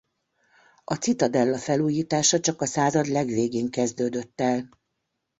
[0.83, 4.69] A Citadella felújítása csak a század legvégén kezdődött el.